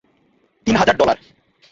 তিন 0.67 0.75
হাজার 0.75 0.95
ডলার। 0.97 1.17